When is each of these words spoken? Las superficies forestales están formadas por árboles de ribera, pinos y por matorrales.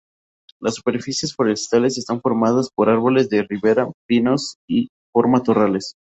Las 0.59 0.73
superficies 0.73 1.35
forestales 1.35 1.95
están 1.99 2.21
formadas 2.21 2.71
por 2.75 2.89
árboles 2.89 3.29
de 3.29 3.43
ribera, 3.43 3.87
pinos 4.07 4.55
y 4.67 4.89
por 5.13 5.27
matorrales. 5.27 5.93